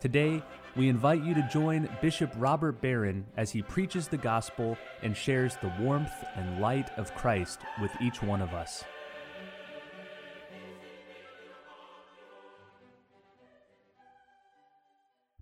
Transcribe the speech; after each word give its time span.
Today, 0.00 0.42
we 0.76 0.88
invite 0.88 1.22
you 1.22 1.34
to 1.34 1.46
join 1.52 1.86
Bishop 2.00 2.32
Robert 2.38 2.80
Barron 2.80 3.26
as 3.36 3.50
he 3.50 3.60
preaches 3.60 4.08
the 4.08 4.16
gospel 4.16 4.78
and 5.02 5.14
shares 5.14 5.56
the 5.56 5.70
warmth 5.78 6.24
and 6.36 6.58
light 6.58 6.88
of 6.96 7.14
Christ 7.14 7.60
with 7.82 7.90
each 8.00 8.22
one 8.22 8.40
of 8.40 8.54
us. 8.54 8.82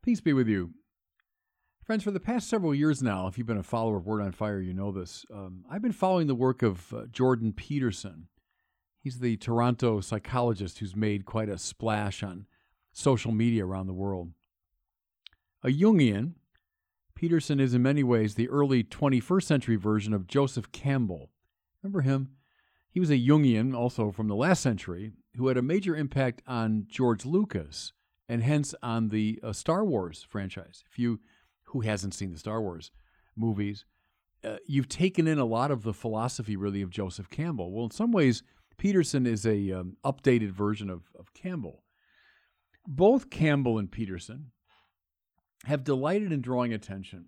Peace 0.02 0.20
be 0.20 0.32
with 0.32 0.48
you. 0.48 0.70
Friends, 1.84 2.02
for 2.02 2.10
the 2.10 2.18
past 2.18 2.48
several 2.48 2.74
years 2.74 3.00
now, 3.00 3.28
if 3.28 3.38
you've 3.38 3.46
been 3.46 3.58
a 3.58 3.62
follower 3.62 3.98
of 3.98 4.06
Word 4.06 4.22
on 4.22 4.32
Fire, 4.32 4.60
you 4.60 4.74
know 4.74 4.90
this. 4.90 5.24
Um, 5.32 5.64
I've 5.70 5.82
been 5.82 5.92
following 5.92 6.26
the 6.26 6.34
work 6.34 6.62
of 6.62 6.92
uh, 6.92 7.02
Jordan 7.12 7.52
Peterson. 7.52 8.26
He's 9.00 9.20
the 9.20 9.36
Toronto 9.36 10.00
psychologist 10.00 10.80
who's 10.80 10.96
made 10.96 11.26
quite 11.26 11.48
a 11.48 11.58
splash 11.58 12.24
on 12.24 12.46
social 12.92 13.30
media 13.30 13.64
around 13.64 13.86
the 13.86 13.94
world. 13.94 14.32
A 15.64 15.68
Jungian, 15.68 16.34
Peterson 17.16 17.58
is 17.58 17.74
in 17.74 17.82
many 17.82 18.04
ways 18.04 18.34
the 18.34 18.48
early 18.48 18.84
21st 18.84 19.42
century 19.42 19.74
version 19.74 20.14
of 20.14 20.28
Joseph 20.28 20.70
Campbell. 20.70 21.30
Remember 21.82 22.02
him? 22.02 22.30
He 22.90 23.00
was 23.00 23.10
a 23.10 23.18
Jungian, 23.18 23.76
also 23.76 24.12
from 24.12 24.28
the 24.28 24.36
last 24.36 24.62
century, 24.62 25.10
who 25.36 25.48
had 25.48 25.56
a 25.56 25.62
major 25.62 25.96
impact 25.96 26.42
on 26.46 26.86
George 26.88 27.26
Lucas 27.26 27.92
and 28.28 28.42
hence 28.42 28.72
on 28.84 29.08
the 29.08 29.40
uh, 29.42 29.52
Star 29.52 29.84
Wars 29.84 30.24
franchise. 30.28 30.84
If 30.88 30.96
you, 30.96 31.18
who 31.64 31.80
hasn't 31.80 32.14
seen 32.14 32.30
the 32.30 32.38
Star 32.38 32.62
Wars 32.62 32.92
movies, 33.34 33.84
uh, 34.44 34.58
you've 34.66 34.88
taken 34.88 35.26
in 35.26 35.40
a 35.40 35.44
lot 35.44 35.72
of 35.72 35.82
the 35.82 35.92
philosophy 35.94 36.56
really 36.56 36.82
of 36.82 36.90
Joseph 36.90 37.30
Campbell. 37.30 37.72
Well, 37.72 37.86
in 37.86 37.90
some 37.90 38.12
ways, 38.12 38.44
Peterson 38.76 39.26
is 39.26 39.44
a 39.44 39.72
um, 39.72 39.96
updated 40.04 40.50
version 40.50 40.88
of, 40.88 41.02
of 41.18 41.34
Campbell. 41.34 41.82
Both 42.86 43.28
Campbell 43.28 43.76
and 43.76 43.90
Peterson 43.90 44.52
have 45.64 45.84
delighted 45.84 46.32
in 46.32 46.40
drawing 46.40 46.72
attention 46.72 47.26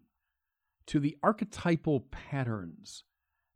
to 0.86 0.98
the 0.98 1.17
archetypal 1.23 2.00
patterns 2.11 3.05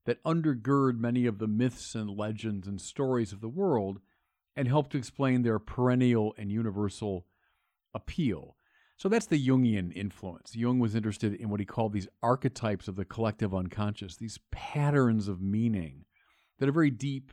that 0.06 0.22
undergird 0.24 0.98
many 0.98 1.26
of 1.26 1.38
the 1.38 1.46
myths 1.46 1.94
and 1.94 2.10
legends 2.10 2.66
and 2.66 2.80
stories 2.80 3.32
of 3.32 3.40
the 3.40 3.48
world 3.48 4.00
and 4.56 4.68
help 4.68 4.90
to 4.90 4.98
explain 4.98 5.42
their 5.42 5.58
perennial 5.58 6.34
and 6.38 6.52
universal 6.52 7.26
appeal. 7.94 8.56
So 8.96 9.08
that's 9.08 9.26
the 9.26 9.44
Jungian 9.44 9.92
influence. 9.94 10.54
Jung 10.54 10.78
was 10.78 10.94
interested 10.94 11.34
in 11.34 11.48
what 11.48 11.60
he 11.60 11.66
called 11.66 11.92
these 11.92 12.08
archetypes 12.22 12.86
of 12.86 12.96
the 12.96 13.04
collective 13.04 13.54
unconscious, 13.54 14.16
these 14.16 14.38
patterns 14.52 15.26
of 15.26 15.40
meaning 15.40 16.04
that 16.58 16.68
are 16.68 16.72
very 16.72 16.90
deep 16.90 17.32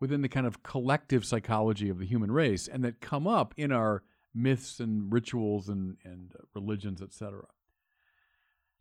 within 0.00 0.22
the 0.22 0.28
kind 0.28 0.46
of 0.46 0.62
collective 0.62 1.24
psychology 1.24 1.88
of 1.88 1.98
the 1.98 2.06
human 2.06 2.32
race 2.32 2.66
and 2.66 2.84
that 2.84 3.00
come 3.00 3.26
up 3.26 3.54
in 3.56 3.70
our 3.70 4.02
myths 4.36 4.80
and 4.80 5.12
rituals 5.12 5.68
and, 5.68 5.96
and 6.04 6.32
uh, 6.38 6.44
religions, 6.54 7.00
etc. 7.00 7.42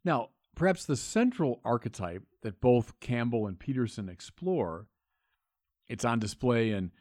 Now, 0.03 0.29
perhaps 0.55 0.85
the 0.85 0.97
central 0.97 1.61
archetype 1.63 2.23
that 2.43 2.61
both 2.61 2.99
Campbell 2.99 3.47
and 3.47 3.57
Peterson 3.57 4.09
explore, 4.09 4.87
it's 5.87 6.05
on 6.05 6.19
display 6.19 6.71
in 6.71 6.91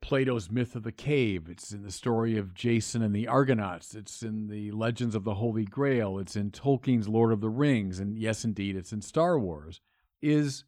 Plato's 0.00 0.50
myth 0.50 0.76
of 0.76 0.82
the 0.82 0.92
cave, 0.92 1.48
it's 1.48 1.72
in 1.72 1.82
the 1.82 1.90
story 1.90 2.36
of 2.36 2.52
Jason 2.52 3.00
and 3.00 3.14
the 3.14 3.26
Argonauts, 3.26 3.94
it's 3.94 4.22
in 4.22 4.48
the 4.48 4.70
legends 4.72 5.14
of 5.14 5.24
the 5.24 5.34
Holy 5.34 5.64
Grail, 5.64 6.18
it's 6.18 6.36
in 6.36 6.50
Tolkien's 6.50 7.08
Lord 7.08 7.32
of 7.32 7.40
the 7.40 7.48
Rings, 7.48 8.00
and 8.00 8.18
yes, 8.18 8.44
indeed, 8.44 8.76
it's 8.76 8.92
in 8.92 9.00
Star 9.00 9.38
Wars, 9.38 9.80
is 10.20 10.64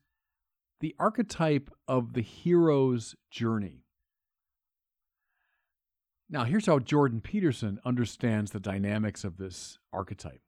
the 0.80 0.94
archetype 0.98 1.70
of 1.86 2.14
the 2.14 2.22
hero's 2.22 3.14
journey. 3.30 3.85
Now, 6.28 6.44
here's 6.44 6.66
how 6.66 6.80
Jordan 6.80 7.20
Peterson 7.20 7.78
understands 7.84 8.50
the 8.50 8.60
dynamics 8.60 9.22
of 9.22 9.36
this 9.36 9.78
archetype. 9.92 10.40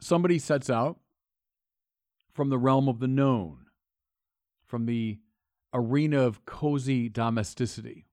Somebody 0.00 0.38
sets 0.38 0.68
out 0.68 0.98
from 2.32 2.50
the 2.50 2.58
realm 2.58 2.88
of 2.88 3.00
the 3.00 3.08
known, 3.08 3.66
from 4.66 4.84
the 4.84 5.18
arena 5.72 6.20
of 6.20 6.44
cozy 6.44 7.08
domesticity, 7.08 8.06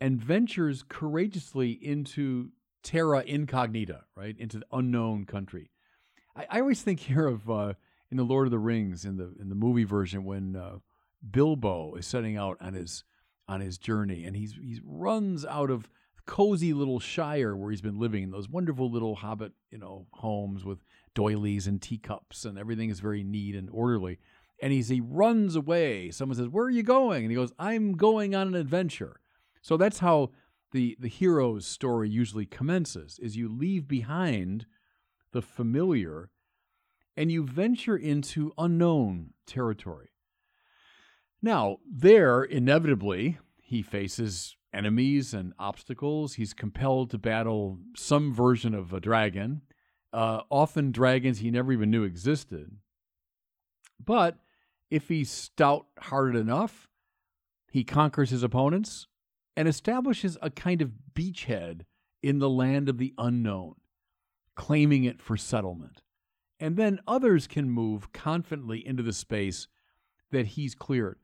and 0.00 0.22
ventures 0.22 0.84
courageously 0.88 1.72
into 1.72 2.50
terra 2.82 3.22
incognita, 3.26 4.04
right, 4.16 4.36
into 4.38 4.58
the 4.58 4.66
unknown 4.72 5.26
country. 5.26 5.70
I, 6.34 6.46
I 6.48 6.60
always 6.60 6.80
think 6.80 7.00
here 7.00 7.26
of 7.26 7.50
uh, 7.50 7.74
in 8.10 8.16
the 8.16 8.24
Lord 8.24 8.46
of 8.46 8.50
the 8.52 8.58
Rings 8.58 9.04
in 9.04 9.16
the 9.16 9.34
in 9.38 9.50
the 9.50 9.54
movie 9.54 9.84
version 9.84 10.24
when 10.24 10.56
uh, 10.56 10.78
Bilbo 11.28 11.96
is 11.96 12.06
setting 12.06 12.36
out 12.36 12.56
on 12.60 12.74
his 12.74 13.04
on 13.48 13.60
his 13.60 13.78
journey, 13.78 14.24
and 14.24 14.36
he's 14.36 14.52
he 14.52 14.80
runs 14.84 15.44
out 15.44 15.70
of 15.70 15.88
cozy 16.26 16.74
little 16.74 17.00
shire 17.00 17.56
where 17.56 17.70
he's 17.70 17.80
been 17.80 17.98
living 17.98 18.22
in 18.22 18.30
those 18.30 18.50
wonderful 18.50 18.90
little 18.90 19.14
hobbit 19.14 19.52
you 19.70 19.78
know 19.78 20.06
homes 20.12 20.62
with 20.62 20.84
doilies 21.14 21.66
and 21.66 21.80
teacups 21.80 22.44
and 22.44 22.58
everything 22.58 22.90
is 22.90 23.00
very 23.00 23.24
neat 23.24 23.54
and 23.54 23.70
orderly. 23.72 24.18
And 24.60 24.72
he's 24.72 24.88
he 24.88 25.00
runs 25.00 25.56
away. 25.56 26.10
Someone 26.10 26.36
says 26.36 26.48
where 26.48 26.66
are 26.66 26.70
you 26.70 26.82
going? 26.82 27.24
And 27.24 27.30
he 27.30 27.36
goes 27.36 27.52
i'm 27.58 27.92
going 27.96 28.34
on 28.34 28.48
an 28.48 28.54
adventure. 28.54 29.20
So 29.62 29.76
that's 29.76 30.00
how 30.00 30.30
the 30.72 30.96
the 31.00 31.08
hero's 31.08 31.66
story 31.66 32.10
usually 32.10 32.46
commences 32.46 33.18
is 33.20 33.36
you 33.36 33.48
leave 33.48 33.88
behind 33.88 34.66
the 35.32 35.42
familiar 35.42 36.30
and 37.16 37.32
you 37.32 37.44
venture 37.44 37.96
into 37.96 38.52
unknown 38.58 39.30
territory 39.46 40.10
now, 41.40 41.78
there, 41.88 42.42
inevitably, 42.42 43.38
he 43.60 43.82
faces 43.82 44.56
enemies 44.72 45.32
and 45.32 45.52
obstacles. 45.58 46.34
He's 46.34 46.52
compelled 46.52 47.10
to 47.10 47.18
battle 47.18 47.78
some 47.96 48.34
version 48.34 48.74
of 48.74 48.92
a 48.92 49.00
dragon, 49.00 49.62
uh, 50.12 50.42
often 50.50 50.90
dragons 50.90 51.38
he 51.38 51.50
never 51.50 51.72
even 51.72 51.90
knew 51.90 52.04
existed. 52.04 52.72
But 54.04 54.38
if 54.90 55.08
he's 55.08 55.30
stout 55.30 55.86
hearted 55.98 56.36
enough, 56.36 56.88
he 57.70 57.84
conquers 57.84 58.30
his 58.30 58.42
opponents 58.42 59.06
and 59.56 59.68
establishes 59.68 60.38
a 60.40 60.50
kind 60.50 60.80
of 60.80 60.92
beachhead 61.14 61.82
in 62.22 62.38
the 62.38 62.48
land 62.48 62.88
of 62.88 62.98
the 62.98 63.14
unknown, 63.18 63.74
claiming 64.54 65.04
it 65.04 65.20
for 65.20 65.36
settlement. 65.36 66.02
And 66.58 66.76
then 66.76 67.00
others 67.06 67.46
can 67.46 67.70
move 67.70 68.12
confidently 68.12 68.84
into 68.84 69.02
the 69.02 69.12
space 69.12 69.68
that 70.30 70.46
he's 70.46 70.74
cleared. 70.74 71.18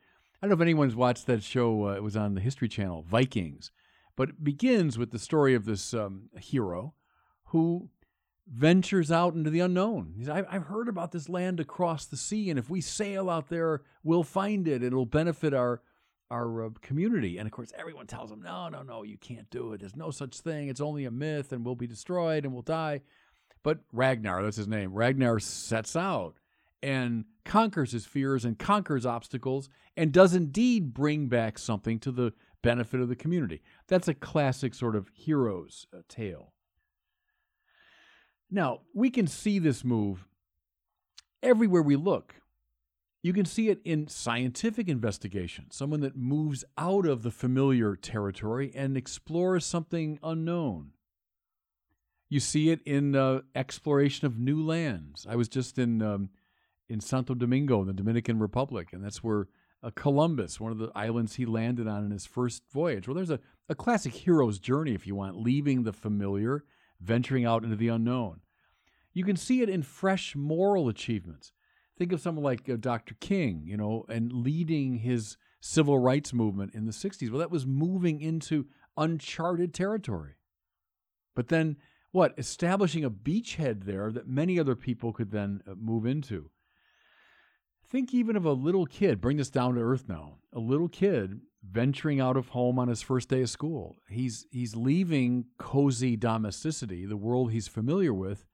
I 0.45 0.47
don't 0.47 0.59
know 0.59 0.63
if 0.63 0.67
anyone's 0.67 0.95
watched 0.95 1.25
that 1.29 1.43
show. 1.43 1.89
Uh, 1.89 1.93
it 1.93 2.03
was 2.03 2.19
on 2.19 2.35
the 2.35 2.41
History 2.43 2.69
Channel, 2.69 3.03
Vikings, 3.09 3.71
but 4.15 4.29
it 4.29 4.45
begins 4.45 4.99
with 4.99 5.11
the 5.11 5.19
story 5.19 5.55
of 5.55 5.65
this 5.65 5.95
um, 5.95 6.29
hero 6.39 6.93
who 7.45 7.89
ventures 8.47 9.11
out 9.11 9.33
into 9.33 9.49
the 9.49 9.61
unknown. 9.61 10.13
He's, 10.15 10.29
I've 10.29 10.65
heard 10.65 10.91
about 10.91 11.13
this 11.13 11.31
land 11.31 11.61
across 11.61 12.05
the 12.05 12.19
sea, 12.19 12.51
and 12.51 12.59
if 12.59 12.69
we 12.69 12.83
sail 12.83 13.31
out 13.31 13.49
there, 13.49 13.85
we'll 14.03 14.23
find 14.23 14.69
it. 14.69 14.83
It'll 14.83 15.07
benefit 15.07 15.55
our 15.55 15.81
our 16.31 16.67
uh, 16.67 16.71
community. 16.83 17.39
And 17.39 17.47
of 17.47 17.53
course, 17.53 17.73
everyone 17.79 18.07
tells 18.07 18.31
him, 18.31 18.43
no, 18.43 18.69
no, 18.69 18.83
no, 18.83 19.03
you 19.03 19.17
can't 19.17 19.49
do 19.49 19.73
it. 19.73 19.81
There's 19.81 19.97
no 19.97 20.11
such 20.11 20.41
thing. 20.41 20.69
It's 20.69 20.81
only 20.83 21.07
a 21.07 21.11
myth, 21.11 21.53
and 21.53 21.65
we'll 21.65 21.75
be 21.75 21.87
destroyed 21.87 22.45
and 22.45 22.53
we'll 22.53 22.61
die. 22.61 23.01
But 23.63 23.79
Ragnar, 23.95 24.43
that's 24.43 24.59
his 24.59 24.69
name. 24.69 24.93
Ragnar 24.93 25.41
sets 25.41 25.97
out 25.97 26.37
and 26.85 27.25
conquers 27.47 27.93
his 27.93 28.05
fears 28.05 28.45
and 28.45 28.59
conquers 28.59 29.07
obstacles 29.07 29.71
and 29.97 30.13
does 30.13 30.35
indeed 30.35 30.93
bring 30.93 31.29
back 31.29 31.59
something 31.59 31.99
to 31.99 32.13
the 32.13 32.35
benefit 32.63 33.01
of 33.01 33.09
the 33.09 33.17
community. 33.17 33.63
That's 33.89 34.07
a 34.07 34.15
classic 34.15 34.75
sort 34.75 34.95
of 34.95 35.09
hero's 35.15 35.87
uh, 35.95 36.03
tale. 36.09 36.53
Now, 38.51 38.81
we 38.95 39.09
can 39.09 39.27
see 39.27 39.59
this 39.59 39.83
move 39.83 40.27
everywhere 41.43 41.83
we 41.83 41.97
look. 41.97 42.35
You 43.23 43.33
can 43.33 43.47
see 43.47 43.71
it 43.71 43.81
in 43.83 44.07
scientific 44.07 44.87
investigation, 44.87 45.71
someone 45.71 46.01
that 46.01 46.17
moves 46.17 46.65
out 46.77 47.07
of 47.07 47.23
the 47.23 47.31
familiar 47.31 47.97
territory 47.97 48.71
and 48.75 48.95
explores 48.95 49.65
something 49.65 50.19
unknown. 50.23 50.91
You 52.29 52.41
see 52.41 52.69
it 52.69 52.81
in 52.85 53.17
uh, 53.17 53.41
exploration 53.55 54.27
of 54.27 54.39
new 54.39 54.63
lands. 54.63 55.27
I 55.27 55.37
was 55.37 55.49
just 55.49 55.79
in 55.79 56.03
um, 56.03 56.29
in 56.89 57.01
Santo 57.01 57.35
Domingo 57.35 57.81
in 57.81 57.87
the 57.87 57.93
Dominican 57.93 58.39
Republic, 58.39 58.93
and 58.93 59.05
that's 59.05 59.23
where 59.23 59.49
uh, 59.83 59.91
Columbus, 59.95 60.59
one 60.59 60.73
of 60.73 60.79
the 60.79 60.91
islands 60.95 61.35
he 61.35 61.45
landed 61.45 61.87
on 61.87 62.05
in 62.05 62.11
his 62.11 62.27
first 62.27 62.63
voyage. 62.73 63.07
Well, 63.07 63.15
there's 63.15 63.31
a, 63.31 63.41
a 63.69 63.75
classic 63.75 64.15
hero's 64.15 64.59
journey, 64.59 64.95
if 64.95 65.07
you 65.07 65.15
want, 65.15 65.37
leaving 65.37 65.83
the 65.83 65.93
familiar, 65.93 66.65
venturing 67.01 67.45
out 67.45 67.65
into 67.65 67.77
the 67.77 67.89
unknown. 67.89 68.41
You 69.13 69.25
can 69.25 69.37
see 69.37 69.63
it 69.63 69.69
in 69.69 69.83
fresh 69.83 70.35
moral 70.35 70.89
achievements. 70.89 71.53
Think 71.97 72.13
of 72.13 72.21
someone 72.21 72.45
like 72.45 72.69
uh, 72.69 72.77
Dr. 72.77 73.15
King, 73.21 73.63
you 73.67 73.77
know, 73.77 74.05
and 74.09 74.33
leading 74.33 74.99
his 74.99 75.37
civil 75.61 75.99
rights 75.99 76.33
movement 76.33 76.75
in 76.75 76.87
the 76.87 76.93
60s. 76.93 77.31
Well, 77.31 77.39
that 77.39 77.51
was 77.51 77.67
moving 77.67 78.21
into 78.21 78.67
uncharted 78.97 79.73
territory. 79.73 80.35
But 81.35 81.49
then, 81.49 81.77
what? 82.11 82.35
Establishing 82.39 83.05
a 83.05 83.11
beachhead 83.11 83.85
there 83.85 84.11
that 84.13 84.29
many 84.29 84.59
other 84.59 84.75
people 84.75 85.13
could 85.13 85.31
then 85.31 85.63
uh, 85.67 85.75
move 85.77 86.07
into. 86.07 86.51
Think 87.89 88.15
even 88.15 88.37
of 88.37 88.45
a 88.45 88.53
little 88.53 88.87
kid, 88.87 89.21
bring 89.21 89.37
this 89.37 89.51
down 89.51 89.75
to 89.75 89.81
earth 89.81 90.09
now. 90.09 90.39
A 90.53 90.59
little 90.59 90.89
kid 90.89 91.41
venturing 91.63 92.21
out 92.21 92.37
of 92.37 92.49
home 92.49 92.79
on 92.79 92.89
his 92.89 93.03
first 93.03 93.29
day 93.29 93.43
of 93.43 93.51
school. 93.51 93.97
He's 94.09 94.47
he's 94.51 94.77
leaving 94.77 95.47
cozy 95.59 96.17
domesticity, 96.17 97.07
the 97.07 97.17
world 97.17 97.53
he's 97.53 97.69
familiar 97.69 98.13
with, 98.13 98.47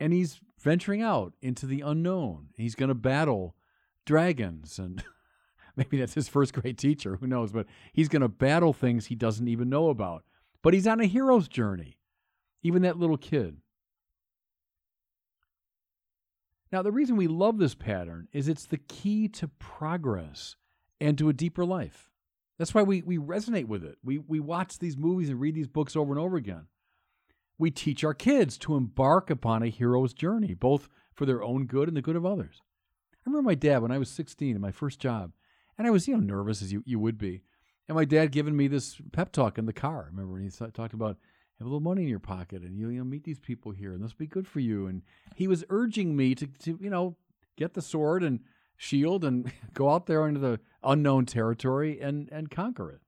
and 0.00 0.12
he's 0.12 0.40
venturing 0.60 1.02
out 1.02 1.32
into 1.40 1.66
the 1.66 1.80
unknown. 1.80 2.48
He's 2.56 2.74
going 2.74 2.88
to 2.88 2.94
battle 2.94 3.56
dragons 4.04 4.78
and 4.78 5.02
maybe 5.76 5.98
that's 5.98 6.14
his 6.14 6.28
first 6.28 6.54
grade 6.54 6.78
teacher, 6.78 7.16
who 7.16 7.26
knows, 7.26 7.52
but 7.52 7.66
he's 7.92 8.08
going 8.08 8.22
to 8.22 8.28
battle 8.28 8.72
things 8.72 9.06
he 9.06 9.14
doesn't 9.14 9.48
even 9.48 9.68
know 9.68 9.88
about. 9.88 10.24
But 10.62 10.74
he's 10.74 10.86
on 10.86 11.00
a 11.00 11.06
hero's 11.06 11.48
journey. 11.48 11.98
Even 12.62 12.82
that 12.82 12.98
little 12.98 13.18
kid. 13.18 13.58
Now, 16.76 16.82
the 16.82 16.92
reason 16.92 17.16
we 17.16 17.26
love 17.26 17.56
this 17.56 17.74
pattern 17.74 18.28
is 18.34 18.48
it's 18.48 18.66
the 18.66 18.76
key 18.76 19.28
to 19.28 19.48
progress 19.48 20.56
and 21.00 21.16
to 21.16 21.30
a 21.30 21.32
deeper 21.32 21.64
life. 21.64 22.10
That's 22.58 22.74
why 22.74 22.82
we, 22.82 23.00
we 23.00 23.16
resonate 23.16 23.64
with 23.64 23.82
it. 23.82 23.96
We, 24.04 24.18
we 24.18 24.40
watch 24.40 24.78
these 24.78 24.94
movies 24.94 25.30
and 25.30 25.40
read 25.40 25.54
these 25.54 25.68
books 25.68 25.96
over 25.96 26.12
and 26.12 26.20
over 26.20 26.36
again. 26.36 26.66
We 27.56 27.70
teach 27.70 28.04
our 28.04 28.12
kids 28.12 28.58
to 28.58 28.76
embark 28.76 29.30
upon 29.30 29.62
a 29.62 29.70
hero's 29.70 30.12
journey, 30.12 30.52
both 30.52 30.90
for 31.14 31.24
their 31.24 31.42
own 31.42 31.64
good 31.64 31.88
and 31.88 31.96
the 31.96 32.02
good 32.02 32.14
of 32.14 32.26
others. 32.26 32.60
I 33.14 33.20
remember 33.24 33.48
my 33.48 33.54
dad 33.54 33.80
when 33.80 33.90
I 33.90 33.96
was 33.96 34.10
16 34.10 34.54
in 34.54 34.60
my 34.60 34.70
first 34.70 35.00
job, 35.00 35.32
and 35.78 35.86
I 35.86 35.90
was, 35.90 36.06
you 36.06 36.14
know, 36.14 36.20
nervous 36.20 36.60
as 36.60 36.74
you, 36.74 36.82
you 36.84 36.98
would 36.98 37.16
be. 37.16 37.40
And 37.88 37.96
my 37.96 38.04
dad 38.04 38.32
giving 38.32 38.54
me 38.54 38.68
this 38.68 39.00
pep 39.12 39.32
talk 39.32 39.56
in 39.56 39.64
the 39.64 39.72
car. 39.72 40.08
Remember 40.10 40.34
when 40.34 40.42
he 40.42 40.50
talked 40.50 40.92
about 40.92 41.16
have 41.58 41.66
a 41.66 41.70
little 41.70 41.80
money 41.80 42.02
in 42.02 42.08
your 42.08 42.18
pocket 42.18 42.62
and 42.62 42.76
you, 42.76 42.88
you 42.88 42.98
know, 42.98 43.04
meet 43.04 43.24
these 43.24 43.38
people 43.38 43.72
here 43.72 43.92
and 43.92 44.02
this 44.02 44.12
will 44.12 44.18
be 44.18 44.26
good 44.26 44.46
for 44.46 44.60
you. 44.60 44.86
And 44.86 45.02
he 45.34 45.48
was 45.48 45.64
urging 45.70 46.16
me 46.16 46.34
to, 46.34 46.46
to, 46.46 46.78
you 46.80 46.90
know, 46.90 47.16
get 47.56 47.74
the 47.74 47.82
sword 47.82 48.22
and 48.22 48.40
shield 48.76 49.24
and 49.24 49.50
go 49.74 49.90
out 49.90 50.06
there 50.06 50.26
into 50.28 50.40
the 50.40 50.60
unknown 50.82 51.26
territory 51.26 52.00
and, 52.00 52.28
and 52.30 52.50
conquer 52.50 52.90
it. 52.90 53.00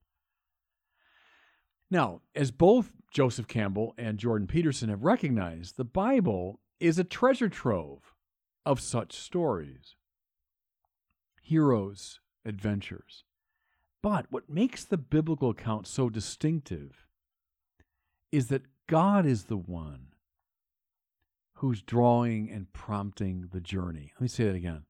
Now, 1.90 2.20
as 2.34 2.50
both 2.50 2.92
Joseph 3.10 3.48
Campbell 3.48 3.94
and 3.96 4.18
Jordan 4.18 4.46
Peterson 4.46 4.90
have 4.90 5.04
recognized, 5.04 5.76
the 5.76 5.84
Bible 5.84 6.60
is 6.80 6.98
a 6.98 7.04
treasure 7.04 7.48
trove 7.48 8.14
of 8.64 8.80
such 8.80 9.14
stories 9.14 9.94
heroes, 11.42 12.20
adventures. 12.44 13.24
But 14.02 14.26
what 14.28 14.50
makes 14.50 14.84
the 14.84 14.98
biblical 14.98 15.48
account 15.48 15.86
so 15.86 16.10
distinctive 16.10 17.07
is 18.32 18.48
that 18.48 18.62
God 18.86 19.26
is 19.26 19.44
the 19.44 19.56
one 19.56 20.08
who's 21.54 21.82
drawing 21.82 22.50
and 22.50 22.72
prompting 22.72 23.48
the 23.52 23.60
journey. 23.60 24.12
Let 24.14 24.20
me 24.22 24.28
say 24.28 24.44
that 24.44 24.54
again. 24.54 24.84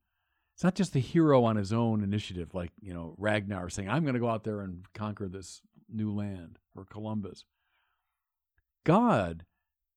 It's 0.54 0.64
not 0.64 0.74
just 0.74 0.92
the 0.92 1.00
hero 1.00 1.44
on 1.44 1.56
his 1.56 1.72
own 1.72 2.02
initiative, 2.02 2.52
like, 2.52 2.72
you 2.80 2.92
know, 2.92 3.14
Ragnar 3.16 3.68
saying, 3.70 3.88
I'm 3.88 4.02
going 4.02 4.14
to 4.14 4.20
go 4.20 4.28
out 4.28 4.44
there 4.44 4.60
and 4.60 4.84
conquer 4.92 5.28
this 5.28 5.62
new 5.88 6.12
land, 6.12 6.58
or 6.74 6.84
Columbus. 6.84 7.44
God 8.84 9.44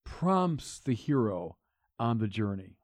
prompts 0.05 0.79
the 0.79 0.93
hero 0.93 1.57
on 1.99 2.19
the 2.19 2.27
journey. 2.27 2.77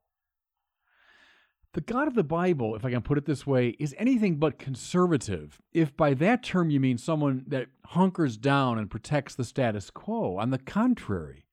The 1.77 1.81
God 1.81 2.07
of 2.07 2.15
the 2.15 2.24
Bible, 2.24 2.75
if 2.75 2.83
I 2.83 2.89
can 2.89 3.03
put 3.03 3.19
it 3.19 3.25
this 3.25 3.45
way, 3.45 3.75
is 3.77 3.94
anything 4.00 4.38
but 4.38 4.57
conservative, 4.57 5.62
if 5.74 5.95
by 5.95 6.15
that 6.15 6.41
term 6.41 6.71
you 6.71 6.79
mean 6.79 6.97
someone 6.97 7.44
that 7.45 7.68
hunkers 7.85 8.35
down 8.35 8.79
and 8.79 8.89
protects 8.89 9.35
the 9.35 9.44
status 9.44 9.91
quo. 9.91 10.38
On 10.38 10.50
the 10.50 10.57
contrary, 10.57 11.45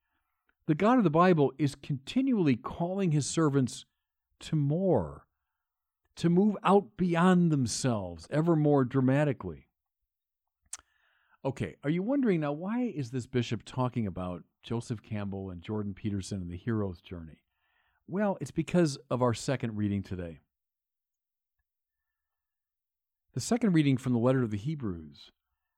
the 0.67 0.75
God 0.75 0.97
of 0.97 1.05
the 1.05 1.11
Bible 1.11 1.53
is 1.59 1.75
continually 1.75 2.56
calling 2.56 3.11
his 3.11 3.26
servants 3.26 3.85
to 4.41 4.56
more, 4.56 5.26
to 6.17 6.31
move 6.31 6.56
out 6.65 6.97
beyond 6.97 7.53
themselves 7.53 8.27
ever 8.31 8.56
more 8.56 8.82
dramatically. 8.82 9.69
Okay, 11.44 11.77
are 11.85 11.91
you 11.91 12.03
wondering 12.03 12.41
now 12.41 12.53
why 12.53 12.85
is 12.85 13.11
this 13.11 13.27
bishop 13.27 13.62
talking 13.67 14.06
about 14.06 14.43
Joseph 14.62 15.03
Campbell 15.03 15.50
and 15.50 15.61
Jordan 15.61 15.93
Peterson 15.93 16.41
and 16.41 16.50
the 16.50 16.56
hero's 16.56 17.03
journey? 17.03 17.44
Well, 18.06 18.37
it's 18.41 18.51
because 18.51 18.99
of 19.11 19.23
our 19.23 19.35
second 19.35 19.77
reading 19.77 20.03
today. 20.03 20.41
The 23.33 23.41
second 23.41 23.73
reading 23.73 23.97
from 23.97 24.12
the 24.12 24.19
letter 24.19 24.43
to 24.43 24.47
the 24.47 24.56
Hebrews 24.56 25.33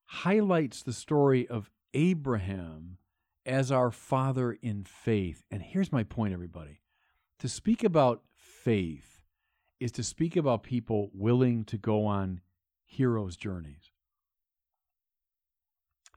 highlights 0.07 0.83
the 0.83 0.93
story 0.93 1.49
of 1.49 1.71
Abraham 1.95 2.99
as 3.47 3.71
our 3.71 3.91
father 3.91 4.59
in 4.61 4.85
faith. 4.85 5.43
And 5.51 5.63
here's 5.63 5.93
my 5.93 6.03
point, 6.03 6.35
everybody. 6.35 6.81
To 7.39 7.49
speak 7.49 7.85
about 7.85 8.23
faith 8.35 9.23
is 9.79 9.93
to 9.93 10.03
speak 10.03 10.37
about 10.37 10.63
people 10.63 11.11
willing 11.15 11.65
to 11.65 11.79
go 11.79 12.07
on 12.07 12.41
hero's 12.85 13.37
journeys. 13.37 13.93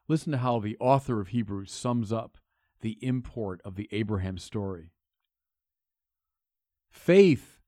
Listen 0.07 0.31
to 0.31 0.39
how 0.39 0.59
the 0.59 0.77
author 0.79 1.21
of 1.21 1.29
Hebrews 1.29 1.71
sums 1.71 2.11
up 2.11 2.37
the 2.81 2.97
import 3.01 3.61
of 3.63 3.75
the 3.75 3.87
Abraham 3.91 4.37
story. 4.37 4.91
Faith 6.89 7.59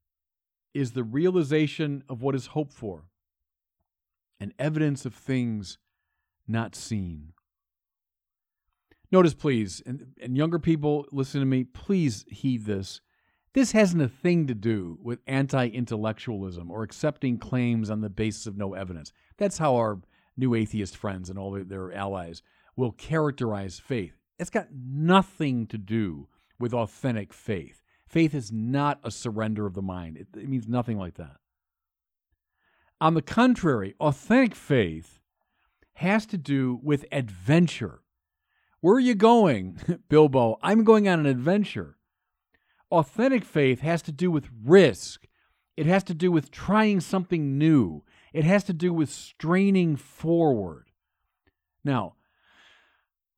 is 0.73 0.91
the 0.91 1.03
realization 1.03 2.03
of 2.09 2.21
what 2.21 2.35
is 2.35 2.47
hoped 2.47 2.73
for 2.73 3.05
and 4.39 4.53
evidence 4.57 5.05
of 5.05 5.13
things 5.13 5.77
not 6.47 6.75
seen. 6.75 7.33
Notice, 9.11 9.33
please, 9.33 9.81
and, 9.85 10.13
and 10.21 10.37
younger 10.37 10.57
people, 10.57 11.05
listen 11.11 11.41
to 11.41 11.45
me, 11.45 11.63
please 11.65 12.25
heed 12.29 12.65
this. 12.65 13.01
This 13.53 13.73
hasn't 13.73 14.01
a 14.01 14.07
thing 14.07 14.47
to 14.47 14.55
do 14.55 14.97
with 15.01 15.19
anti 15.27 15.67
intellectualism 15.67 16.71
or 16.71 16.83
accepting 16.83 17.37
claims 17.37 17.89
on 17.89 17.99
the 17.99 18.09
basis 18.09 18.47
of 18.47 18.57
no 18.57 18.73
evidence. 18.73 19.11
That's 19.37 19.57
how 19.57 19.75
our 19.75 19.99
new 20.37 20.55
atheist 20.55 20.95
friends 20.95 21.29
and 21.29 21.37
all 21.37 21.51
their 21.51 21.91
allies 21.91 22.41
will 22.77 22.93
characterize 22.93 23.79
faith. 23.79 24.15
It's 24.39 24.49
got 24.49 24.67
nothing 24.73 25.67
to 25.67 25.77
do 25.77 26.29
with 26.57 26.73
authentic 26.73 27.33
faith. 27.33 27.80
Faith 28.11 28.35
is 28.35 28.51
not 28.51 28.99
a 29.05 29.09
surrender 29.09 29.65
of 29.65 29.73
the 29.73 29.81
mind, 29.81 30.17
it, 30.17 30.27
it 30.35 30.49
means 30.49 30.67
nothing 30.67 30.97
like 30.97 31.13
that. 31.13 31.37
On 32.99 33.13
the 33.13 33.21
contrary, 33.21 33.95
authentic 34.01 34.53
faith 34.53 35.19
has 35.93 36.25
to 36.25 36.37
do 36.37 36.77
with 36.83 37.05
adventure. 37.09 38.01
Where 38.81 38.95
are 38.95 38.99
you 38.99 39.15
going, 39.15 39.79
Bilbo? 40.09 40.59
I'm 40.61 40.83
going 40.83 41.07
on 41.07 41.21
an 41.21 41.25
adventure. 41.25 41.95
Authentic 42.91 43.45
faith 43.45 43.79
has 43.79 44.01
to 44.01 44.11
do 44.11 44.29
with 44.29 44.49
risk. 44.61 45.25
It 45.77 45.85
has 45.85 46.03
to 46.03 46.13
do 46.13 46.33
with 46.33 46.51
trying 46.51 46.99
something 46.99 47.57
new. 47.57 48.03
It 48.33 48.43
has 48.43 48.65
to 48.65 48.73
do 48.73 48.93
with 48.93 49.09
straining 49.09 49.95
forward. 49.95 50.89
Now, 51.85 52.15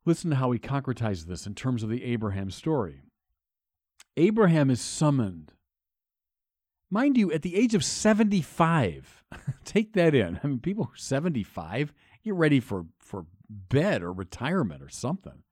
listen 0.03 0.31
to 0.31 0.37
how 0.37 0.49
he 0.49 0.57
concretizes 0.57 1.25
this 1.25 1.45
in 1.45 1.53
terms 1.53 1.83
of 1.83 1.89
the 1.89 2.03
Abraham 2.03 2.49
story. 2.49 3.03
Abraham 4.17 4.69
is 4.69 4.81
summoned. 4.81 5.53
Mind 6.89 7.17
you, 7.17 7.31
at 7.31 7.41
the 7.41 7.55
age 7.55 7.73
of 7.73 7.83
75, 7.83 9.23
take 9.65 9.93
that 9.93 10.13
in. 10.13 10.39
I 10.43 10.47
mean, 10.47 10.59
people 10.59 10.91
75, 10.95 11.93
you're 12.21 12.35
ready 12.35 12.59
for, 12.59 12.85
for 12.99 13.25
bed 13.49 14.03
or 14.03 14.13
retirement 14.13 14.83
or 14.83 14.89
something. 14.89 15.43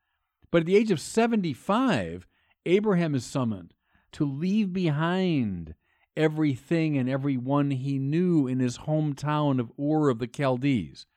But 0.51 0.61
at 0.61 0.65
the 0.67 0.75
age 0.75 0.91
of 0.91 0.99
75, 0.99 2.27
Abraham 2.65 3.15
is 3.15 3.25
summoned 3.25 3.73
to 4.11 4.25
leave 4.25 4.71
behind 4.73 5.73
everything 6.15 6.97
and 6.97 7.09
everyone 7.09 7.71
he 7.71 7.97
knew 7.97 8.45
in 8.45 8.59
his 8.59 8.79
hometown 8.79 9.59
of 9.59 9.71
Ur 9.79 10.09
of 10.09 10.19
the 10.19 10.29
Chaldees. 10.31 11.07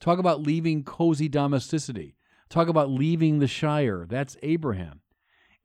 Talk 0.00 0.18
about 0.18 0.42
leaving 0.42 0.82
cozy 0.82 1.28
domesticity. 1.28 2.16
Talk 2.48 2.68
about 2.68 2.90
leaving 2.90 3.38
the 3.38 3.46
Shire. 3.46 4.06
That's 4.08 4.36
Abraham 4.42 5.02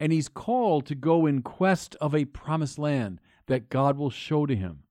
and 0.03 0.11
he's 0.11 0.27
called 0.27 0.85
to 0.85 0.95
go 0.95 1.25
in 1.25 1.41
quest 1.41 1.95
of 2.01 2.13
a 2.13 2.25
promised 2.25 2.77
land 2.77 3.21
that 3.47 3.69
God 3.69 3.97
will 3.97 4.09
show 4.09 4.45
to 4.45 4.53
him. 4.53 4.83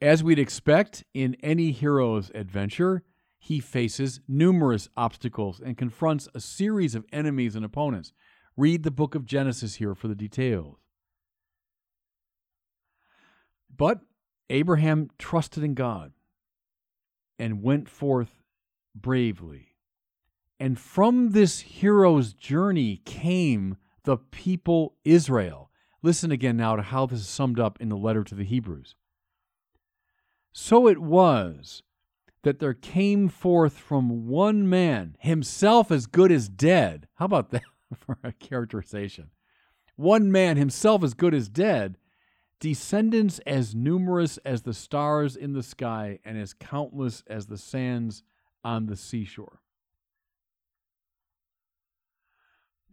As 0.00 0.22
we'd 0.22 0.38
expect 0.38 1.02
in 1.12 1.36
any 1.42 1.72
hero's 1.72 2.30
adventure, 2.36 3.02
he 3.36 3.58
faces 3.58 4.20
numerous 4.28 4.88
obstacles 4.96 5.58
and 5.58 5.76
confronts 5.76 6.28
a 6.36 6.40
series 6.40 6.94
of 6.94 7.04
enemies 7.12 7.56
and 7.56 7.64
opponents. 7.64 8.12
Read 8.56 8.84
the 8.84 8.92
book 8.92 9.16
of 9.16 9.26
Genesis 9.26 9.74
here 9.74 9.96
for 9.96 10.06
the 10.06 10.14
details. 10.14 10.76
But 13.76 14.02
Abraham 14.50 15.10
trusted 15.18 15.64
in 15.64 15.74
God 15.74 16.12
and 17.40 17.60
went 17.60 17.88
forth 17.88 18.44
bravely 18.94 19.69
and 20.60 20.78
from 20.78 21.30
this 21.30 21.60
hero's 21.60 22.34
journey 22.34 23.00
came 23.06 23.78
the 24.04 24.18
people 24.18 24.94
Israel. 25.04 25.70
Listen 26.02 26.30
again 26.30 26.58
now 26.58 26.76
to 26.76 26.82
how 26.82 27.06
this 27.06 27.20
is 27.20 27.28
summed 27.28 27.58
up 27.58 27.80
in 27.80 27.88
the 27.88 27.96
letter 27.96 28.22
to 28.22 28.34
the 28.34 28.44
Hebrews. 28.44 28.94
So 30.52 30.86
it 30.86 30.98
was 30.98 31.82
that 32.42 32.58
there 32.58 32.74
came 32.74 33.28
forth 33.28 33.78
from 33.78 34.28
one 34.28 34.68
man, 34.68 35.16
himself 35.18 35.90
as 35.90 36.06
good 36.06 36.30
as 36.30 36.48
dead. 36.48 37.08
How 37.14 37.24
about 37.24 37.50
that 37.50 37.62
for 37.96 38.18
a 38.22 38.32
characterization? 38.32 39.30
One 39.96 40.30
man, 40.30 40.56
himself 40.56 41.02
as 41.02 41.14
good 41.14 41.34
as 41.34 41.48
dead, 41.48 41.96
descendants 42.58 43.38
as 43.46 43.74
numerous 43.74 44.38
as 44.38 44.62
the 44.62 44.74
stars 44.74 45.36
in 45.36 45.54
the 45.54 45.62
sky 45.62 46.18
and 46.24 46.38
as 46.38 46.52
countless 46.52 47.22
as 47.26 47.46
the 47.46 47.58
sands 47.58 48.22
on 48.62 48.86
the 48.86 48.96
seashore. 48.96 49.60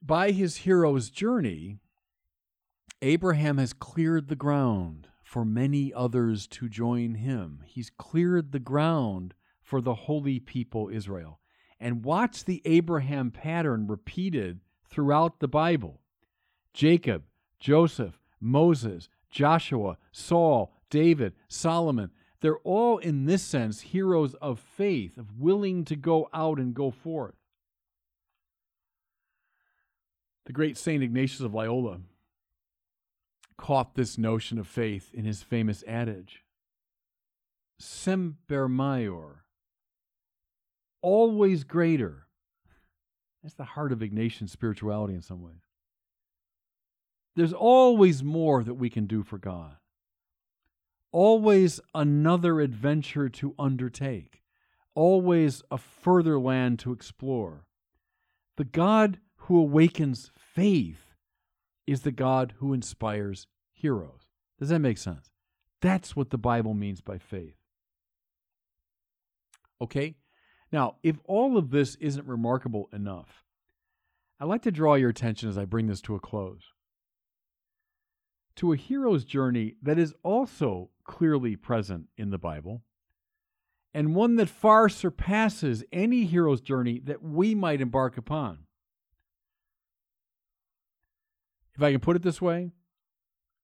By 0.02 0.32
his 0.32 0.58
hero's 0.58 1.10
journey, 1.10 1.80
Abraham 3.02 3.58
has 3.58 3.74
cleared 3.74 4.28
the 4.28 4.36
ground 4.36 5.08
for 5.24 5.44
many 5.44 5.94
others 5.94 6.48
to 6.48 6.70
join 6.70 7.16
him. 7.16 7.64
He's 7.66 7.90
cleared 7.90 8.52
the 8.52 8.60
ground 8.60 9.34
for 9.62 9.82
the 9.82 9.94
holy 9.94 10.40
people 10.40 10.90
Israel. 10.90 11.40
And 11.80 12.06
watch 12.06 12.46
the 12.46 12.62
Abraham 12.66 13.32
pattern 13.32 13.88
repeated 13.88 14.62
throughout 14.90 15.40
the 15.40 15.48
Bible. 15.48 16.00
Jacob, 16.74 17.24
Joseph, 17.60 18.20
Moses, 18.40 19.10
Joshua, 19.30 19.98
Saul, 20.12 20.74
David, 20.90 21.34
Solomon, 21.48 22.12
they're 22.40 22.60
all, 22.60 23.00
in 23.00 23.26
this 23.26 23.44
sense, 23.44 23.82
heroes 23.82 24.36
of 24.36 24.60
faith, 24.60 25.18
of 25.18 25.40
willing 25.40 25.84
to 25.86 25.96
go 25.96 26.30
out 26.34 26.60
and 26.60 26.74
go 26.74 26.92
forth. 26.92 27.36
The 30.48 30.54
great 30.54 30.78
St. 30.78 31.04
Ignatius 31.04 31.42
of 31.42 31.54
Loyola 31.54 32.00
caught 33.58 33.96
this 33.96 34.18
notion 34.18 34.58
of 34.58 34.66
faith 34.66 35.14
in 35.14 35.26
his 35.26 35.44
famous 35.44 35.84
adage 35.86 36.46
Semper 37.80 38.70
Maior, 38.70 39.40
always 41.02 41.66
greater. 41.66 42.28
That's 43.44 43.56
the 43.56 43.66
heart 43.66 43.92
of 43.92 44.00
Ignatian 44.00 44.48
spirituality 44.48 45.14
in 45.14 45.22
some 45.22 45.42
ways. 45.42 45.68
There's 47.36 47.54
always 47.54 48.24
more 48.24 48.64
that 48.64 48.76
we 48.76 48.90
can 48.90 49.06
do 49.06 49.24
for 49.24 49.38
God, 49.38 49.76
always 51.12 51.82
another 51.94 52.62
adventure 52.62 53.28
to 53.28 53.54
undertake, 53.60 54.44
always 54.96 55.62
a 55.70 55.78
further 55.78 56.40
land 56.40 56.80
to 56.80 56.94
explore. 56.94 57.66
The 58.56 58.64
God 58.64 59.20
who 59.48 59.58
awakens 59.58 60.32
faith 60.36 61.14
is 61.86 62.02
the 62.02 62.12
God 62.12 62.54
who 62.58 62.74
inspires 62.74 63.48
heroes. 63.72 64.28
Does 64.60 64.70
that 64.70 64.80
make 64.80 64.98
sense? 64.98 65.32
That's 65.82 66.16
what 66.16 66.32
the 66.32 66.38
Bible 66.38 66.74
means 66.74 67.00
by 67.00 67.18
faith. 67.18 67.56
Okay? 69.82 70.16
Now, 70.72 70.96
if 71.02 71.18
all 71.26 71.58
of 71.58 71.72
this 71.72 71.96
isn't 71.96 72.28
remarkable 72.28 72.90
enough, 72.92 73.46
I'd 74.40 74.46
like 74.46 74.64
to 74.64 74.72
draw 74.72 74.96
your 74.96 75.10
attention 75.10 75.48
as 75.48 75.58
I 75.58 75.66
bring 75.66 75.88
this 75.88 76.02
to 76.02 76.16
a 76.16 76.20
close 76.20 76.74
to 78.58 78.74
a 78.74 78.76
hero's 78.76 79.24
journey 79.24 79.76
that 79.84 80.00
is 80.00 80.14
also 80.24 80.90
clearly 81.04 81.56
present 81.56 82.08
in 82.18 82.32
the 82.32 82.40
Bible, 82.40 82.82
and 83.94 84.16
one 84.16 84.36
that 84.36 84.50
far 84.50 84.90
surpasses 84.90 85.84
any 85.92 86.26
hero's 86.26 86.60
journey 86.60 87.00
that 87.00 87.24
we 87.24 87.56
might 87.56 87.82
embark 87.82 88.18
upon. 88.18 88.67
If 91.78 91.84
I 91.84 91.92
can 91.92 92.00
put 92.00 92.16
it 92.16 92.24
this 92.24 92.42
way, 92.42 92.72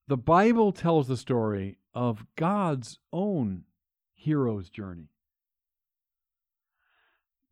the 0.08 0.18
Bible 0.18 0.72
tells 0.72 1.08
the 1.08 1.18
story 1.18 1.80
of 1.96 2.28
God's 2.36 3.00
own 3.12 3.64
hero's 4.14 4.70
journey. 4.70 5.10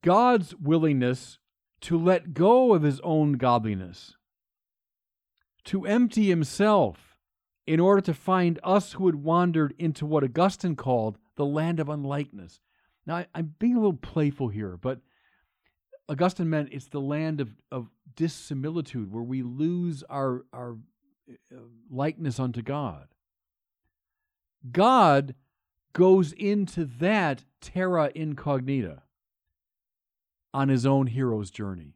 God's 0.04 0.54
willingness 0.56 1.40
to 1.82 1.98
let 1.98 2.36
go 2.36 2.74
of 2.74 2.84
his 2.84 3.00
own 3.00 3.34
godliness, 3.34 4.16
to 5.66 5.86
empty 5.86 6.30
himself 6.30 7.18
in 7.66 7.80
order 7.80 8.02
to 8.02 8.14
find 8.14 8.60
us 8.64 8.94
who 8.94 9.08
had 9.08 9.16
wandered 9.16 9.74
into 9.80 10.06
what 10.06 10.24
Augustine 10.24 10.76
called 10.76 11.18
the 11.38 11.46
land 11.46 11.80
of 11.80 11.90
unlikeness. 11.90 12.60
Now, 13.08 13.18
I, 13.18 13.28
am 13.34 13.56
being 13.58 13.76
a 13.76 13.80
little 13.80 13.94
playful 13.94 14.50
here, 14.50 14.78
but 14.78 15.00
Augustine 16.10 16.50
meant 16.50 16.70
it's 16.72 16.88
the 16.88 17.00
land 17.00 17.40
of, 17.40 17.50
of 17.72 17.90
dissimilitude 18.16 19.12
where 19.12 19.24
we 19.24 19.44
lose 19.44 20.04
our, 20.10 20.46
our 20.52 20.78
uh, 21.30 21.58
likeness 21.90 22.40
unto 22.40 22.62
God. 22.62 23.08
God 24.72 25.36
goes 25.94 26.32
into 26.34 26.86
that 26.86 27.44
terra 27.62 28.12
incognita 28.14 29.04
on 30.54 30.70
his 30.70 30.86
own 30.86 31.08
hero's 31.08 31.50
journey. 31.50 31.96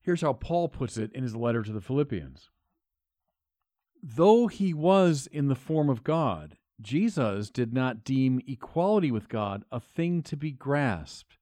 Here's 0.00 0.20
how 0.20 0.34
Paul 0.34 0.68
puts 0.68 0.96
it 0.96 1.12
in 1.12 1.22
his 1.22 1.34
letter 1.34 1.62
to 1.62 1.72
the 1.72 1.80
Philippians 1.80 2.50
Though 4.02 4.48
he 4.48 4.74
was 4.74 5.26
in 5.26 5.48
the 5.48 5.54
form 5.54 5.88
of 5.88 6.04
God, 6.04 6.58
Jesus 6.80 7.48
did 7.48 7.72
not 7.72 8.04
deem 8.04 8.40
equality 8.46 9.10
with 9.10 9.30
God 9.30 9.64
a 9.72 9.80
thing 9.80 10.22
to 10.24 10.36
be 10.36 10.50
grasped, 10.50 11.38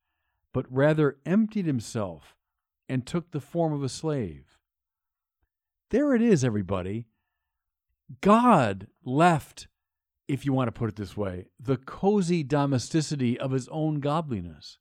but 0.53 0.67
rather 0.71 1.19
emptied 1.25 1.67
himself 1.67 2.37
and 2.89 3.07
took 3.07 3.31
the 3.31 3.41
form 3.41 3.73
of 3.73 3.83
a 3.83 3.89
slave. 3.89 4.59
There 5.91 6.15
it 6.15 6.23
is, 6.23 6.45
everybody. 6.45 7.07
God 8.21 8.89
left, 9.05 9.69
if 10.29 10.45
you 10.45 10.53
want 10.53 10.69
to 10.69 10.73
put 10.73 10.89
it 10.89 10.97
this 10.97 11.17
way, 11.17 11.47
the 11.59 11.77
cozy 11.77 12.43
domesticity 12.43 13.39
of 13.39 13.53
his 13.53 13.69
own 13.69 14.01
godliness, 14.01 14.79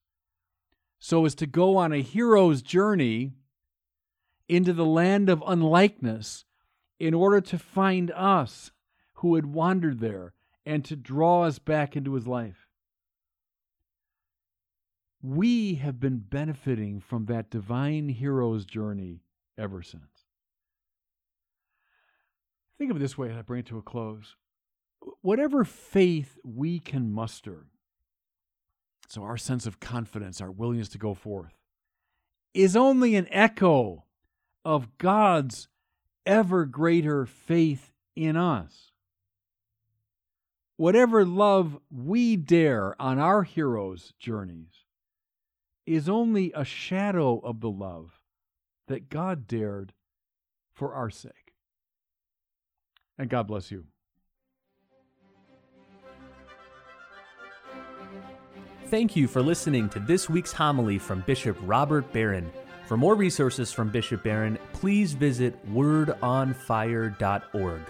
so 1.00 1.26
as 1.26 1.36
to 1.36 1.48
go 1.48 1.78
on 1.78 1.92
a 1.92 2.02
hero's 2.02 2.62
journey 2.62 3.34
into 4.48 4.74
the 4.74 4.86
land 4.86 5.30
of 5.30 5.44
unlikeness 5.48 6.46
in 7.00 7.14
order 7.14 7.42
to 7.42 7.58
find 7.58 8.12
us 8.12 8.72
who 9.16 9.36
had 9.36 9.46
wandered 9.46 10.00
there 10.00 10.34
and 10.66 10.86
to 10.86 10.96
draw 10.96 11.44
us 11.44 11.58
back 11.58 11.96
into 11.96 12.14
his 12.14 12.28
life. 12.28 12.68
We 15.24 15.76
have 15.76 16.00
been 16.00 16.18
benefiting 16.18 17.00
from 17.00 17.26
that 17.26 17.50
divine 17.50 18.10
hero's 18.10 18.66
journey 18.66 19.22
ever 19.58 19.84
since. 19.84 20.26
Think 22.78 22.90
of 22.90 22.98
it 22.98 23.02
this 23.02 23.18
way 23.18 23.32
I 23.32 23.44
bring 23.44 23.60
it 23.60 23.68
to 23.68 23.78
a 23.78 23.84
close. 23.84 24.36
Whatever 25.22 25.64
faith 25.64 26.40
we 26.44 26.80
can 26.80 27.12
muster, 27.12 27.68
so 29.08 29.22
our 29.24 29.38
sense 29.38 29.68
of 29.68 29.80
confidence, 29.80 30.42
our 30.42 30.52
willingness 30.52 30.90
to 30.90 30.98
go 30.98 31.14
forth, 31.14 31.54
is 32.54 32.76
only 32.76 33.16
an 33.16 33.28
echo 33.30 34.06
of 34.66 34.98
God's 34.98 35.68
ever 36.26 36.66
greater 36.66 37.26
faith 37.26 37.94
in 38.16 38.36
us. 38.36 38.92
Whatever 40.78 41.24
love 41.26 41.78
we 41.92 42.36
dare 42.36 43.00
on 43.00 43.20
our 43.20 43.44
heroes' 43.44 44.14
journeys 44.20 44.86
is 45.96 46.08
only 46.08 46.52
a 46.56 46.64
shadow 46.64 47.40
of 47.40 47.60
the 47.60 47.70
love 47.70 48.22
that 48.88 49.10
God 49.10 49.48
dared 49.48 49.94
for 50.74 50.94
our 50.94 51.10
sake. 51.10 51.54
And 53.18 53.30
God 53.30 53.48
bless 53.48 53.72
you. 53.72 53.86
Thank 58.88 59.16
you 59.16 59.28
for 59.28 59.42
listening 59.42 59.88
to 59.90 60.00
this 60.00 60.30
week's 60.30 60.52
homily 60.52 60.98
from 60.98 61.22
Bishop 61.22 61.56
Robert 61.62 62.12
Barron. 62.12 62.52
For 62.88 62.98
more 62.98 63.16
resources 63.16 63.72
from 63.72 63.90
Bishop 63.90 64.24
Barron, 64.24 64.60
please 64.74 65.14
visit 65.14 65.56
wordonfire.org. 65.74 67.82